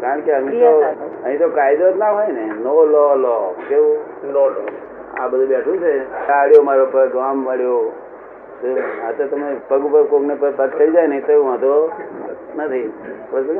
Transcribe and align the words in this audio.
કારણ 0.00 0.20
કે 0.20 0.32
અહીં 0.32 0.60
તો 0.60 0.70
અહીં 1.24 1.38
તો 1.38 1.48
કાયદો 1.48 1.92
જ 1.92 1.96
ના 1.96 2.12
હોય 2.12 2.32
ને. 2.32 2.46
નો 2.64 2.74
લો 2.84 3.04
લો 3.14 3.34
કેવું? 3.68 3.98
નો 4.32 4.48
લો 4.48 4.62
આ 5.20 5.28
બધું 5.28 5.48
બેઠું 5.48 5.78
છે. 5.78 5.92
આડ્યો 6.28 6.62
મારો 6.62 6.86
પગ 6.86 7.16
આમ 7.16 7.36
મળ્યો 7.38 7.92
આ 9.06 9.12
તો 9.12 9.26
તમે 9.26 9.48
પગ 9.68 9.84
ઉપર 9.84 10.02
કોકને 10.04 10.34
પર 10.34 10.52
પગ 10.52 10.70
થઈ 10.78 10.90
જાય 10.90 11.06
ને 11.06 11.20
તો 11.20 11.44
વાંધો 11.44 11.74
નથી. 12.56 12.88
બરાબર 13.32 13.56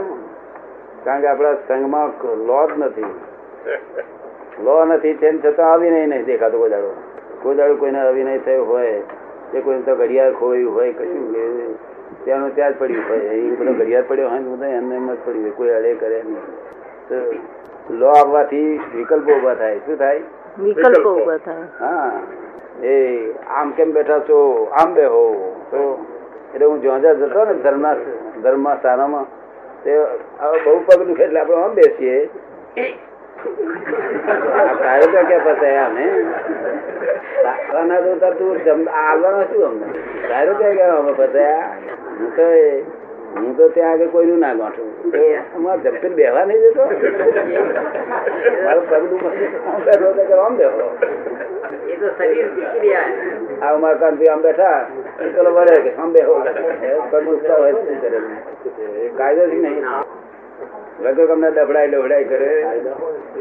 કારણ 1.05 1.21
કે 1.21 1.27
આપણા 1.27 1.55
સંઘમાં 1.69 2.11
લો 2.49 2.61
જ 2.67 2.73
નથી. 2.79 3.13
લો 4.65 4.85
નથી 4.85 5.15
તેમ 5.15 5.41
છતાં 5.41 5.73
અવિનય 5.75 6.07
નહીં 6.07 6.25
દેખાતો 6.25 6.59
કોઈ 6.59 6.71
દાડો. 6.71 6.93
કોઈ 7.43 7.57
દાડો 7.57 7.77
કોઈને 7.77 8.01
અવિનય 8.01 8.39
થયો 8.39 8.65
હોય 8.65 9.01
કે 9.53 9.61
કોઈને 9.61 9.83
તો 9.83 9.97
ઘડિયાળ 9.97 10.35
ખોયું 10.35 10.75
હોય 10.75 10.93
કશું 10.93 11.90
ત્યાંનું 12.25 12.55
ત્યાં 12.55 12.73
જ 12.73 12.79
પડ્યું 12.79 13.05
એ 13.15 13.51
બધો 13.61 13.73
ઘડિયાળ 13.73 14.09
પડ્યો 14.09 14.29
હોય 14.29 14.41
ને 14.41 14.49
બધા 14.49 14.67
એમને 14.67 14.95
એમ 14.97 15.09
જ 15.15 15.19
પડ્યું 15.25 15.45
હોય 15.45 15.57
કોઈ 15.57 15.71
અડે 15.71 15.95
કરે 15.95 16.23
નહીં. 16.27 16.45
તો 17.09 17.95
લો 17.95 18.09
આવવાથી 18.09 18.81
વિકલ્પો 18.95 19.33
ઊભા 19.33 19.55
થાય. 19.55 19.79
શું 19.79 19.99
થાય? 19.99 20.21
વિકલ્પો 20.59 21.11
ઊભા 21.11 21.37
થાય. 21.37 21.67
હા. 21.81 22.13
એ 22.83 22.95
આમ 23.57 23.71
કેમ 23.71 23.93
બેઠા 23.93 24.21
છો? 24.29 24.39
આમ 24.73 24.95
બેહો. 24.95 25.25
તો 25.71 26.07
એટલે 26.55 26.67
હું 26.67 26.83
જ્યાં 26.83 27.01
જતો 27.01 27.45
ને 27.45 27.55
ધર્મના 27.55 27.95
ધર્મના 28.43 28.77
સ્થાનોમાં 28.77 29.27
તે 29.85 29.93
હવે 30.41 30.59
બહુ 30.65 30.81
પગ 30.87 31.07
દુખે 31.07 31.25
એટલે 31.25 31.41
આપણે 31.41 31.63
આમ 31.63 31.75
બેસીએ. 31.75 32.19
તારે 34.83 35.07
તો 35.13 35.21
કે 35.29 35.37
પતાય 35.39 35.79
આને 35.79 36.07
તારાના 37.43 38.01
તો 38.01 38.11
તાર 38.19 38.33
તું 38.39 38.59
શું 38.65 38.87
અમને 39.67 39.87
તારે 40.29 40.53
ક્યાં 40.55 40.75
ગયા 40.75 40.99
અમે 40.99 41.13
પતાયા 41.13 41.69
હું 42.21 42.31
તો 42.37 42.47
હું 43.37 43.57
તો 43.57 43.69
ત્યાં 43.69 43.93
આગળ 43.93 44.07
કોઈનું 44.07 44.39
ના 44.39 44.55
ગાંઠું 44.55 44.89
હું 45.05 45.57
અમારે 45.57 45.81
જમપીને 45.81 46.15
બેહવા 46.15 46.45
નહીં 46.45 46.63
જતો 46.63 46.85
મારો 48.65 48.81
પગલું 48.91 49.21
બેઠો 49.85 50.13
તો 50.13 50.37
આમ 50.37 50.55
રહ્યા. 52.81 53.05
આ 53.63 53.75
ઉમર 53.75 53.95
કાંતિ 53.95 54.25
આમ 54.27 54.41
બેઠા 54.43 54.87
ચલો 55.37 55.51
વળે 55.51 55.77
કે 55.81 55.91
આમ 55.95 56.13
બેહો. 56.13 56.35
પગ 57.11 57.25
ઉઠતા 57.27 57.57
હોય 57.57 57.73
શું 57.73 58.01
કરે? 58.01 58.19
કાયદો 59.17 59.47
જ 59.47 59.55
નહીં. 59.55 59.85
લગભગ 61.03 61.31
અમને 61.31 61.51
દફડાય 61.51 61.89
દફડાય 61.89 62.25
કરે. 62.25 62.51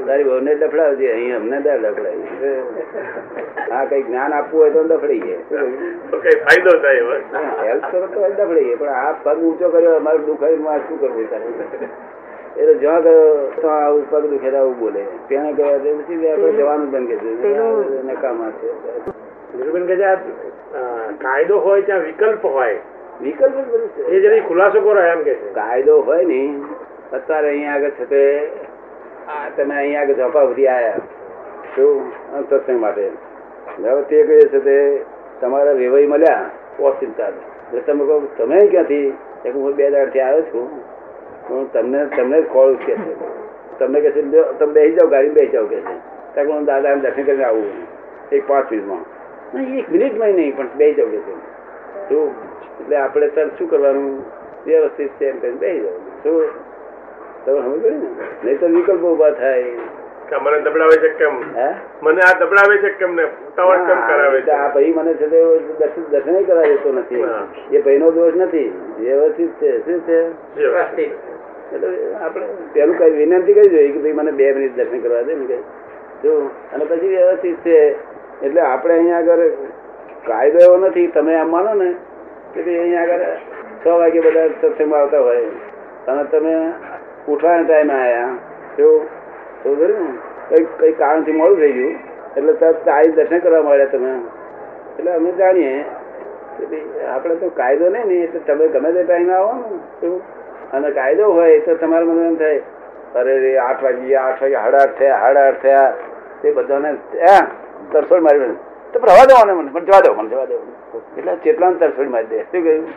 તારી 0.08 0.23
બહુને 0.23 0.55
દફડાવજે 0.55 1.11
અહીં 1.11 1.36
અમને 1.36 1.58
દે 1.61 1.73
ડફડાય 2.39 3.71
આ 3.71 3.85
કઈ 3.85 4.03
જ્ઞાન 4.03 4.33
આપવું 4.33 4.59
હોય 4.59 4.71
તો 4.71 4.83
દફડી 4.83 5.21
કઈ 6.21 6.37
ફાયદો 6.39 6.77
થાય 6.79 7.19
હેલ્પ 7.63 7.89
કરો 7.91 8.07
તો 8.07 8.19
ડફડીએ 8.27 8.75
પણ 8.75 8.95
આ 8.95 9.13
પગ 9.23 9.37
ઊંચો 9.41 9.69
કર્યો 9.69 9.97
અમારું 9.97 10.25
દુખાય 10.25 10.79
શું 10.87 10.99
કરવું 10.99 11.27
તારે 11.27 11.45
એટલે 12.57 12.73
જ્યાં 12.75 13.03
ગયો 13.03 13.51
તો 13.61 13.67
આવું 13.69 14.05
પગ 14.05 14.23
દુખે 14.25 14.49
આવું 14.55 14.75
બોલે. 14.75 15.03
તેને 15.27 15.53
ગયા 15.53 15.79
તો 15.79 15.89
પછી 15.99 16.27
આપણે 16.27 16.51
જવાનું 16.51 16.91
બંધ 16.91 17.19
કરી 17.19 18.03
નકામા 18.03 18.51
છે. 18.51 18.67
નિરૂબેન 19.53 19.87
કે 19.87 19.95
છે 19.95 20.09
કાયદો 21.17 21.59
હોય 21.59 21.81
ત્યાં 21.81 22.03
વિકલ્પ 22.03 22.43
હોય. 22.43 22.79
વિકલ્પ 23.21 23.55
જ 23.55 23.63
બધું 23.63 23.89
છે. 23.95 24.01
એ 24.07 24.21
જરી 24.21 24.41
ખુલાસો 24.41 24.81
કરો 24.81 25.01
એમ 25.03 25.23
કે 25.23 25.35
છે. 25.35 25.53
કાયદો 25.53 26.01
હોય 26.01 26.25
ને 26.25 26.41
અત્યારે 27.11 27.47
અહીંયા 27.47 27.75
આગળ 27.75 27.91
છે 27.91 28.05
તે 28.05 28.23
તમે 29.55 29.75
અહીંયા 29.75 30.01
આગળ 30.01 30.15
ઝોપા 30.15 30.45
સુધી 30.47 30.67
આવ્યા 30.67 31.18
શું 31.80 32.11
સત્સંગ 32.49 32.80
માટે? 32.81 33.09
તે 34.09 34.23
કહે 34.23 34.39
છે 34.39 34.59
તે 34.59 34.77
તમારા 35.41 35.72
વેવાઈ 35.72 36.08
મળ્યા 36.08 36.49
ઓચિંતા 36.80 37.27
એટલે 37.27 37.81
તમે 37.81 38.05
કહો 38.05 38.19
તમે 38.38 38.59
ક્યાંથી? 38.71 39.13
હું 39.55 39.75
બે 39.75 39.89
દાડથી 39.89 40.19
આવ્યો 40.19 40.41
છું. 40.41 40.67
હું 41.49 41.71
તમને 41.73 42.05
તમને 42.17 42.41
જ 42.41 42.47
ખોળ 42.53 42.73
કે 42.73 42.95
છે. 42.95 43.13
તમને 43.80 44.02
કહે 44.02 44.11
છે 44.11 44.21
તમે 44.59 44.73
બેસી 44.73 44.91
જાઓ 44.91 45.08
ગાડી 45.08 45.30
બેસી 45.30 45.47
જાઓ 45.47 45.66
કે 45.66 45.80
છે. 45.80 45.95
ત્યાં 46.33 46.47
હું 46.47 46.66
દાદા 46.66 46.95
દર્શન 46.95 47.23
કરીને 47.23 47.44
આવું. 47.44 47.70
એક 48.32 48.48
પાંચ 48.48 48.71
મિનિટમાં. 48.71 49.03
નહીં, 49.53 49.77
એક 49.80 49.92
મિનિટમાં 49.92 50.27
નહીં 50.27 50.58
પણ 50.58 50.67
બેસી 50.77 50.93
જાઓ 50.93 51.08
કે 51.08 51.17
છે. 51.17 51.36
શું 52.09 52.27
એટલે 52.80 52.98
આપણે 52.98 53.30
સર 53.36 53.48
શું 53.48 53.70
કરવાનું? 53.70 54.23
વ્યવસ્થિત 54.65 55.09
છે 55.20 55.30
એમ 55.30 55.39
કરીને 55.39 55.58
બેસી 55.58 55.80
જાવ 55.80 55.95
શું? 56.23 56.43
તમે 57.45 57.59
સમજ 57.61 57.86
ને? 57.86 58.09
નહીં 58.43 58.59
તો 58.59 58.67
વિકલ્પો 58.67 59.08
ઊભા 59.08 59.32
થાય. 59.32 59.64
મને 60.37 60.59
દબડાવે 60.59 60.97
છે 60.97 61.09
કેમ? 61.09 61.35
મને 62.03 62.21
આ 62.21 62.33
દબડાવે 62.39 62.77
છે 62.77 62.89
કેમ 62.99 63.15
ને? 63.15 63.23
ઉતાવળ 63.23 63.81
કેમ 63.87 63.99
કરાવે 64.07 64.41
છે? 64.41 64.51
આ 64.51 64.67
ભાઈ 64.73 64.93
મને 64.97 65.13
છે 65.13 65.27
તે 65.29 65.39
દર્શન 65.79 66.03
દર્શન 66.11 66.43
કરાવી 66.43 66.69
દેતો 66.69 66.91
નથી. 66.91 67.23
એ 67.71 67.81
ભાઈનો 67.81 68.11
દોષ 68.11 68.35
નથી. 68.35 68.69
વ્યવસ્થિત 68.99 69.51
છે. 69.61 69.71
શું 69.85 69.99
છે? 70.07 70.19
એટલે 71.73 71.89
આપણે 72.21 72.45
પેલું 72.73 72.97
કઈ 72.97 73.11
વિનંતી 73.11 73.53
કરી 73.53 73.69
જોઈએ 73.69 73.91
કે 73.91 73.99
ભાઈ 73.99 74.11
મને 74.11 74.31
બે 74.31 74.51
મિનિટ 74.53 74.75
દર્શન 74.75 74.99
કરવા 75.01 75.21
દે 75.21 75.33
ને 75.33 75.57
જો 76.23 76.51
અને 76.73 76.85
પછી 76.85 77.07
વ્યવસ્થિત 77.07 77.57
છે. 77.65 77.77
એટલે 78.43 78.61
આપણે 78.61 78.93
અહીંયા 78.93 79.17
આગળ 79.17 79.43
કાયદો 80.27 80.59
એવો 80.63 80.77
નથી. 80.77 81.07
તમે 81.07 81.35
આમ 81.35 81.49
માનો 81.49 81.73
ને 81.73 81.89
કે 82.53 82.61
ભાઈ 82.61 82.79
અહીંયા 82.79 83.03
આગળ 83.03 83.23
છ 83.85 83.87
વાગે 83.87 84.19
બધા 84.19 84.47
સત્સંગમાં 84.61 85.01
આવતા 85.01 85.19
હોય. 85.19 85.45
અને 86.07 86.23
તમે 86.23 86.53
ઉઠવાના 87.27 87.63
ટાઈમે 87.67 87.93
આવ્યા 87.93 88.29
જો 88.77 88.87
કઈ 89.64 90.67
કઈ 90.80 90.92
કારણથી 90.92 91.31
મોડું 91.31 91.58
થઈ 91.58 91.71
ગયું? 91.71 91.95
એટલે 92.37 92.53
તરત 92.53 92.89
આવી 92.89 93.11
દર્શન 93.11 93.39
કરવા 93.39 93.61
મળ્યા 93.61 93.86
તમે. 93.86 94.14
એટલે 94.99 95.11
અમે 95.11 95.31
જાણીએ. 95.31 95.86
આપણે 97.08 97.36
તો 97.36 97.49
કાયદો 97.49 97.89
નહીં 97.89 98.05
ને, 98.05 98.15
એટલે 98.15 98.39
તમે 98.39 98.67
ગમે 98.67 98.92
તે 98.92 99.03
ટાઈમે 99.03 99.33
આવો 99.33 99.53
ને. 99.53 100.09
અને 100.73 100.92
કાયદો 100.92 101.31
હોય 101.33 101.59
તો 101.59 101.75
તમારે 101.75 102.05
મને 102.05 102.27
એમ 102.27 102.36
થાય, 102.36 102.61
અરે 103.15 103.39
રે, 103.39 103.58
આઠ 103.58 103.83
વાગી 103.83 104.15
આઠ 104.15 104.42
વાગે 104.43 104.55
સાડા 104.55 104.77
આઠ 104.77 104.97
થયા 104.99 105.20
સાડા 105.20 105.47
આઠ 105.47 105.61
થયા. 105.61 105.93
તે 106.41 106.52
બધાને, 106.52 106.91
હા 107.21 107.47
તરસોડ 107.91 108.21
મારી 108.21 108.55
તો 108.93 108.99
પ્રવા 108.99 109.26
દો 109.26 109.55
મને, 109.55 109.71
પણ 109.73 109.86
જવા 109.86 109.99
દો, 109.99 110.14
મને 110.14 110.30
જવા 110.30 110.45
દો. 110.45 110.55
એટલે 111.17 111.36
ચેટલા 111.36 111.71
તરસોડ 111.71 112.08
મારી 112.08 112.26
દે. 112.26 112.39
શું 112.41 112.64
કહ્યું? 112.64 112.87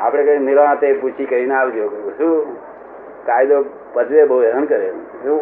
આપણે 0.00 0.22
કઈ 0.24 0.38
નિરાતે 0.38 0.92
પૂછી 0.92 1.24
કરીને 1.24 1.54
આવજો. 1.54 2.12
શું? 2.18 2.56
કાયદો 3.26 3.64
પજવે 3.95 4.25
બહુ 4.25 4.39
હેરાન 4.39 4.65
કરે 4.65 4.87
શું 5.23 5.39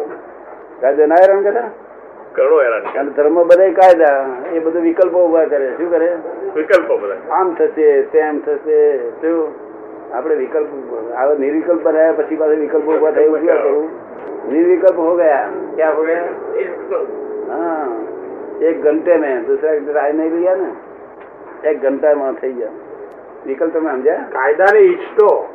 કાયદો 0.80 1.06
ના 1.06 1.22
હેરાન 1.22 1.42
કરે 1.42 1.62
ઘણો 2.34 2.60
હેરાન 2.60 2.84
અને 2.96 3.10
ધર્મ 3.10 3.40
બધા 3.44 3.70
કાયદા 3.72 4.18
એ 4.52 4.60
બધું 4.60 4.82
વિકલ્પો 4.82 5.24
ઉભા 5.24 5.46
કરે 5.46 5.72
શું 5.78 5.90
કરે 5.90 6.10
વિકલ્પો 6.54 6.98
બધા 6.98 7.18
આમ 7.30 7.54
થશે 7.54 7.88
તેમ 8.12 8.40
થશે 8.42 8.78
શું 9.20 9.40
આપણે 10.12 10.34
વિકલ્પ 10.36 10.70
હવે 11.16 11.34
નિર્વિકલ્પ 11.38 11.82
બનાવ્યા 11.82 12.14
પછી 12.14 12.36
પાછું 12.36 12.60
વિકલ્પ 12.60 12.88
ઉભા 12.90 13.12
થાય 13.12 13.26
એવું 13.26 13.42
ક્યાં 13.42 13.62
કરવું 13.62 13.88
નિર્વિકલ્પ 14.48 14.96
હો 14.98 15.16
ગયા 15.16 15.44
ક્યાં 15.76 15.96
હો 15.96 16.02
ગયા 16.04 16.28
हाँ 17.50 17.84
एक 18.62 18.82
घंटे 18.82 19.14
में 19.16 19.46
दूसरा 19.46 19.70
राय 19.94 20.12
नहीं 20.12 20.30
लिया 20.32 20.54
ना 20.56 20.68
एक 21.64 21.80
घंटा 21.82 22.10
में 22.14 22.28
થઈ 22.36 22.52
ગયા 22.52 22.74
વિકલ્પ 23.46 23.72
તમે 23.72 23.90
સમજ્યા 23.92 24.26
કાયદાને 24.32 24.80
ઈચ્છતો 24.82 25.28
હમ. 25.28 25.46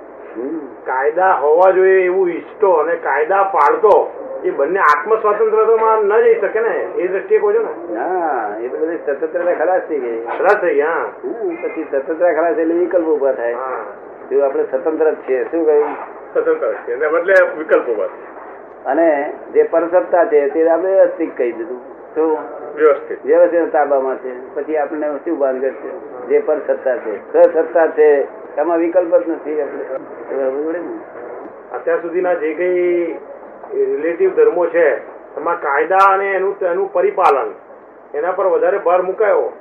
કાયદા 0.86 1.32
હોવા 1.32 1.70
જોઈએ 1.70 2.04
એવું 2.04 2.28
ઈચ્છતો 2.30 2.72
અને 2.72 2.94
કાયદા 2.96 3.42
પાડતો 3.42 4.12
એ 4.44 4.50
બંને 4.50 4.80
આત્મ 4.80 5.14
સ્વતંત્રતામાં 5.14 6.04
ન 6.04 6.22
જઈ 6.22 6.40
શકે 6.40 6.60
ને 6.60 6.68
એ 6.68 7.08
દ્રષ્ટિએ 7.08 7.38
કહો 7.38 7.52
છો 7.52 7.62
ને. 7.62 7.96
હા 7.96 8.56
એ 8.60 8.68
તો 8.68 8.76
બધી 8.76 8.96
સ્વતંત્રતા 8.96 9.54
ખલાસ 9.54 9.82
થઈ 9.88 9.98
ગઈ. 9.98 10.26
ખલાસ 10.38 10.56
થઈ 10.60 10.74
ગયા 10.74 11.04
હમ, 11.24 11.56
પછી 11.62 11.84
સ્વતંત્રતા 11.84 12.32
ખલાસ 12.32 12.58
એટલે 12.58 12.74
વિકલ્પ 12.74 13.06
ઊભા 13.06 13.32
થાય. 13.32 13.54
હા. 13.54 13.84
જો 14.30 14.44
આપણે 14.44 14.62
સ્વતંત્ર 14.62 15.10
જ 15.10 15.14
છીએ 15.14 15.44
શું 15.44 15.66
કહ્યું? 15.66 15.88
સ્વતંત્ર 16.34 16.74
છે 16.86 16.92
એના 16.92 17.08
બદલે 17.08 17.34
વિકલ્પ 17.58 17.88
ઊભા 17.88 18.08
અને 18.86 19.34
જે 19.54 19.62
પરસત્તા 19.62 20.24
છે 20.24 20.48
તે 20.48 20.68
આપણે 20.68 20.94
વ્યવસ્થિત 20.94 21.36
કહી 21.36 21.52
દીધું. 21.52 21.80
શું? 22.14 22.38
વ્યવસ્થિત. 22.76 23.26
વ્યવસ્થિત 23.26 23.72
તાબામાં 23.72 24.16
છે. 24.16 24.54
પછી 24.54 24.76
આપણને 24.76 25.06
શું 25.24 25.38
ભાન 25.38 25.60
કરશે? 25.60 25.90
જે 26.28 26.38
પર 26.38 26.58
સત્તા 26.58 26.96
છે. 26.96 27.42
સત્તા 27.42 27.86
છે 27.86 28.28
એમાં 28.58 28.78
વિકલ્પ 28.78 29.14
જ 29.14 29.16
નથી? 29.28 29.62
અત્યાર 31.74 32.00
સુધીના 32.02 32.34
જે 32.34 32.54
કઈ 32.54 33.16
રિલેટિવ 33.72 34.34
ધર્મો 34.36 34.66
છે 34.66 35.02
એમાં 35.36 35.60
કાયદા 35.60 36.14
અને 36.14 36.36
એનું 36.36 36.54
એનું 36.72 36.92
પરિપાલન 36.92 37.50
એના 38.14 38.32
પર 38.32 38.46
વધારે 38.46 38.78
ભાર 38.78 39.02
મુકાયો 39.02 39.52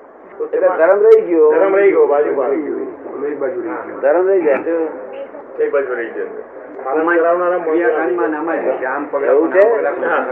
એટલે 0.41 0.67
ધર્મ 0.77 0.99
રહી 1.05 1.21
ગયો. 1.21 1.51
ધર્મ 1.51 1.75
રહી 1.75 1.91
ગયો 1.91 2.07
બાજુ 2.07 2.33
ધર્મ 4.01 4.27
રહી 4.27 4.41
જાય 4.41 4.59
કઈ 5.57 5.69
બાજુ 5.69 5.95
રહી 5.95 6.11
જાય. 6.15 6.29
ભૌતિક 6.79 6.95
સુખો 7.29 9.81
ના 10.01 10.25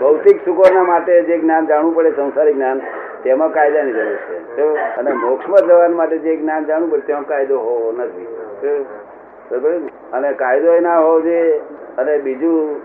ભૌતિક 0.00 0.40
સુખોના 0.44 0.84
માટે 0.84 1.22
જે 1.22 1.38
જ્ઞાન 1.38 1.66
જાણવું 1.66 1.94
પડે 1.96 2.10
સંસારી 2.10 2.54
જ્ઞાન. 2.54 2.80
તેમાં 3.24 3.52
કાયદાની 3.52 3.92
જરૂર 3.92 4.16
છે. 4.16 4.64
અને 4.96 5.12
મોક્ષમાં 5.12 5.68
જવા 5.68 5.88
માટે 5.88 6.18
જે 6.18 6.36
જ્ઞાન 6.36 6.64
જાણવું 6.64 6.90
પડે, 6.90 7.00
તેમાં 7.00 7.24
કાયદો 7.24 7.58
હોવો 7.58 7.92
નથી? 7.92 8.26
અને 10.12 10.32
કાયદો 10.32 10.80
ના 10.80 10.98
હોવો 10.98 11.20
જોઈએ, 11.20 11.60
અને 11.98 12.18
બીજું 12.18 12.80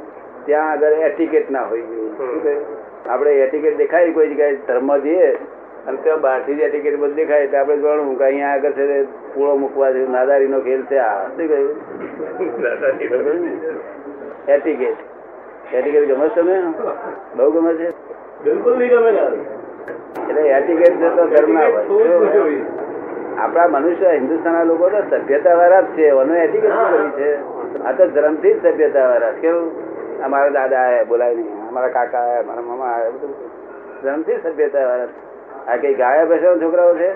ત્યાં 0.46 0.72
આગળ 0.72 0.88
એટિકેટ 0.88 1.52
ના 1.52 1.64
હોય 1.64 1.82
જોઈએ. 1.82 2.58
આપણે 3.10 3.32
એટિકેટ 3.34 3.78
દેખાય 3.78 4.12
કોઈ 4.12 4.28
જગ્યાએ 4.28 4.56
ધર્મ 4.68 4.98
જઈએ, 4.98 5.30
અને 5.88 5.98
ત્યાં 6.04 6.22
બહારથી 6.22 6.56
જ 6.56 6.60
એટિકેટ 6.60 7.00
બધું 7.00 7.16
દેખાય, 7.16 7.42
એટલે 7.42 7.58
આપણે 7.58 7.78
જાણવું 7.78 8.18
કે 8.18 8.24
અહીંયા 8.24 8.54
આગળ 8.54 8.72
છે 8.72 9.04
પૂળો 9.36 9.56
મૂકવા 9.56 9.92
છે 9.92 10.08
નાદારીનો 10.08 10.60
ખેલ 10.60 10.82
છે 10.82 10.98
આ. 10.98 11.28
શું 11.28 11.48
કહ્યું 11.48 11.76
એટિકેટ. 14.48 14.98
એટીકેટ 15.74 16.06
ગમે 16.08 16.28
છે 16.30 16.36
તમે 16.36 16.56
બહુ 17.36 17.52
ગમે 17.52 17.74
છે? 17.74 17.90
બિલકુલ 18.44 18.78
નહીં 18.78 18.90
ગમે 18.90 19.12
એટલે 20.30 20.50
એટીકેટ 20.50 21.00
તો 21.18 21.28
ધર્મ 21.28 21.54
ના 21.54 21.66
હોય. 21.66 22.66
આપણા 23.38 23.68
મનુષ્ય 23.68 24.10
હિન્દુસ્તાનના 24.12 24.64
લોકો 24.64 24.90
તો 24.90 25.02
સભ્યતા 25.10 25.54
વાળા 25.54 25.82
જ 25.82 25.86
છે. 25.86 26.08
એનો 26.08 26.36
એટીકેટ 26.36 26.74
કરી 26.74 27.12
છે? 27.12 27.30
આ 27.84 27.92
તો 27.92 28.08
ધર્મથી 28.08 28.54
જ 28.54 28.68
સભ્યતા 28.68 29.08
વાળા 29.10 29.32
કેવું? 29.32 29.72
અમારા 30.24 30.50
દાદા 30.50 30.80
આયા 30.80 31.04
બોલાય 31.04 31.36
નહીં. 31.36 31.70
અમારા 31.70 31.88
કાકા 31.88 32.20
આયા 32.20 32.42
મારા 32.42 32.62
મામા 32.62 32.86
આયા 32.86 33.10
બધું. 33.10 33.34
ધર્મથી 34.04 34.38
સભ્યતા 34.44 34.86
વાળા 34.86 35.08
આ 35.68 35.78
કઈ 35.78 35.94
ગાયા 35.94 36.26
બેસવાના 36.26 36.62
છોકરાઓ 36.62 36.94
છે? 36.96 37.10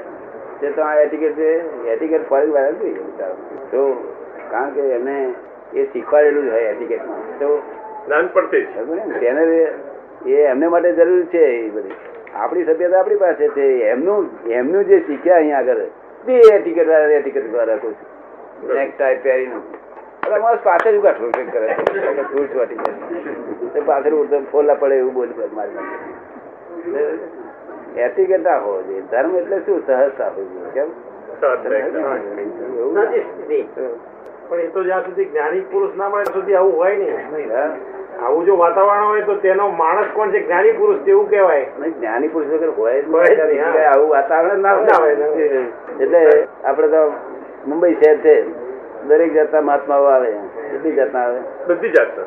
તે 0.61 0.71
તો 0.71 0.81
આ 0.81 0.95
એટીકેટ 0.95 1.35
છે 1.35 1.49
એટીકેટ 1.87 2.29
ફરી 2.29 2.49
વાળા 2.49 2.71
જોઈએ 2.71 2.93
બિચારા. 2.93 3.35
તો 3.71 3.79
કારણ 4.51 4.69
કે 4.69 4.81
એમને 4.81 5.33
એ 5.73 5.83
શીખવાડેલું 5.83 6.45
જ 6.45 6.49
હોય 6.49 6.61
એટીકેટમાં 6.61 7.37
તો 7.39 7.61
નાનપણથી 8.09 8.61
જ. 8.61 8.65
તેને 9.19 9.43
એ 10.25 10.41
એમને 10.45 10.67
માટે 10.67 10.91
જરૂર 10.93 11.25
છે 11.25 11.45
એ 11.45 11.69
બધી. 11.69 11.95
આપણી 12.35 12.65
સભ્યતા 12.65 12.99
આપણી 12.99 13.15
પાસે 13.15 13.47
છે. 13.47 13.65
એમનું 13.89 14.29
એમનું 14.49 14.83
જે 14.85 14.99
શીખ્યા 14.99 15.35
અહીંયા 15.35 15.59
આગળ 15.59 15.81
તે 16.25 16.33
ટિકિટ 16.61 16.87
વાળા 16.87 17.21
ટિકિટ 17.21 17.47
દ્વારા 17.51 17.77
કોઈ 17.77 17.95
નેક 18.75 18.97
ટાઈ 18.97 19.19
પહેરીને 19.23 19.57
એટલે 20.23 20.39
માણસ 20.39 20.61
પાસે 20.63 20.91
જ 20.91 21.01
ગાંઠો 21.01 21.27
કરે 21.51 21.67
છે. 21.67 22.23
ધૂળ 22.31 22.47
જાય. 22.47 23.81
પાછળ 23.85 24.13
ઉડતો 24.13 24.37
ફોલા 24.51 24.73
પડે 24.75 24.95
એવું 24.95 25.13
બોલી 25.13 25.49
મારી 25.53 25.87
એટિકેટ 27.95 28.43
ના 28.43 28.59
હોવો 28.59 28.81
જોઈએ 28.81 29.03
ધર્મ 29.11 29.35
એટલે 29.37 29.57
શું? 29.65 29.79
સહજતા 29.87 30.29
હોવી 30.29 30.49
જોઈએ 30.53 30.71
કેમ. 30.73 30.89
પણ 34.49 34.59
એ 34.59 34.67
તો 34.67 34.83
જ્યાં 34.83 35.05
સુધી 35.05 35.25
જ્ઞાની 35.25 35.65
પુરુષ 35.71 35.95
ના 35.95 36.09
મળે 36.09 36.33
સુધી 36.33 36.55
આવું 36.55 36.75
હોય 36.75 36.95
નહીં 36.95 37.51
હા? 37.51 37.69
આવું 38.23 38.45
જો 38.45 38.57
વાતાવરણ 38.57 39.05
હોય 39.05 39.21
તો 39.21 39.35
તેનો 39.35 39.67
માણસ 39.67 40.05
કોણ 40.13 40.31
છે? 40.31 40.39
જ્ઞાની 40.39 40.71
પુરુષ 40.71 40.99
તેવું 41.05 41.29
કહેવાય. 41.29 41.65
નહીં, 41.79 41.99
જ્ઞાની 41.99 42.27
પુરુષ 42.27 42.51
વગર 42.51 42.69
હોય. 42.69 43.01
આવું 43.83 44.09
વાતાવરણ 44.09 44.59
ના 44.59 44.73
હોય. 44.73 45.15
એટલે 46.01 46.47
આપડે 46.65 46.87
તો 46.87 47.13
મુંબઈ 47.67 47.93
શહેર 47.93 48.17
છે. 48.17 48.43
દરેક 49.03 49.33
જાતના 49.33 49.61
મહાત્માઓ 49.61 50.03
આવે. 50.03 50.31
બધી 50.73 50.91
જાતના 50.91 51.19
આવે. 51.19 51.39
બધી 51.67 51.89
જાતના. 51.89 52.23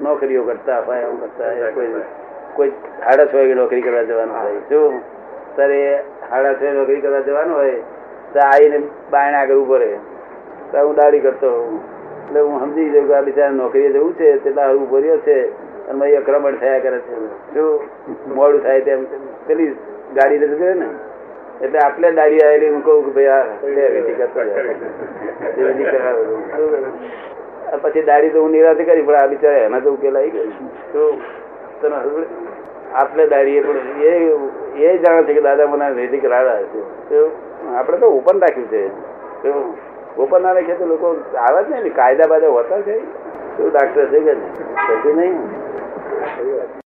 નોકરીઓ 0.00 0.42
કરતા 0.44 0.80
હોય 0.80 1.02
આમ 1.02 1.16
કરતા 1.16 1.52
હોય 1.52 1.72
કોઈ 1.72 1.86
કોઈ 2.54 2.70
સાડા 2.70 3.24
છ 3.24 3.34
વાગે 3.34 3.54
નોકરી 3.54 3.80
કરવા 3.80 4.02
જવાનું 4.02 4.36
હોય. 4.36 4.52
શું 4.68 5.00
તારે 5.56 6.04
સાડા 6.30 6.52
છ 6.52 6.62
નોકરી 6.62 7.00
કરવા 7.00 7.20
જવાનું 7.20 7.56
હોય 7.56 7.70
તો 8.32 8.40
આવીને 8.40 8.78
બાયણે 9.10 9.36
આગળ 9.36 9.54
ઊભો 9.54 9.76
રહે. 9.76 9.96
તો 10.72 10.86
હું 10.86 10.94
દાડી 10.94 11.20
કરતો 11.20 11.50
હોઉં. 11.50 11.97
એટલે 12.28 12.40
હું 12.40 12.60
સમજી 12.60 12.90
જાઉં 12.92 13.06
કે 13.08 13.14
આ 13.14 13.22
બિચારા 13.22 13.58
નોકરીએ 13.58 13.90
જવું 13.92 14.12
છે, 14.14 14.26
તેટલા 14.44 14.66
હારું 14.68 14.86
ભર્યો 14.90 15.18
છે 15.26 15.36
અને 15.88 15.98
મારી 15.98 16.16
અક્રમણ 16.16 16.56
થયા 16.62 16.80
કરે 16.86 16.98
છે. 16.98 17.14
શું 17.54 17.68
મોડું 18.36 18.60
થાય 18.62 18.80
તેમ. 18.80 19.00
પેલી 19.46 19.68
ગાડી 20.16 20.40
રજૂ 20.42 20.58
કરે 20.58 20.74
ને, 20.74 20.88
એટલે 21.62 21.78
આટલે 21.84 22.08
દાડી 22.18 22.42
આવેલી, 22.46 22.70
હું 22.74 22.82
કહું 22.84 23.04
કે 23.06 23.10
ભાઈ 23.16 23.30
આ 23.36 23.42
વિધિ 23.94 24.12
કરતો 24.20 24.40
પછી 27.82 28.02
દાડી 28.02 28.30
તો 28.30 28.38
હું 28.42 28.50
નિરાશ 28.50 28.82
કરી, 28.90 29.02
પણ 29.02 29.18
આ 29.22 29.26
બિચારા 29.26 29.64
એના 29.64 29.80
તો 29.80 29.90
ઉકેલ 29.96 30.16
આવી 30.18 30.30
ગયો. 30.30 30.46
તો 30.92 31.02
ખબર 31.80 32.22
આટલે 32.94 33.24
પણ 33.26 33.78
એ 34.02 34.12
એ 34.86 34.88
જાણે 34.98 35.22
છે 35.24 35.32
કે 35.34 35.42
દાદા 35.48 35.66
મને 35.66 35.86
વૈદિક 35.98 36.24
રાડા 36.24 36.62
છે. 36.72 37.20
આપણે 37.76 37.96
તો 37.98 38.06
ઓપન 38.18 38.36
રાખ્યું 38.40 38.68
છે. 38.68 38.82
તો 39.42 39.50
ઓપન 40.18 40.42
ના 40.42 40.52
રાખે 40.52 40.74
તો 40.74 40.86
લોકો 40.86 41.16
આવે 41.38 41.62
જ 41.62 41.82
ને, 41.82 41.90
કાયદા 41.90 42.26
બાયદા 42.26 42.48
હોતા 42.48 42.80
છે? 42.80 42.98
તો 43.56 43.70
ડાક્ટર 43.70 44.06
છે 44.06 44.20
કે 44.20 44.34
નહીં? 45.12 45.14
નહીં? 45.16 46.87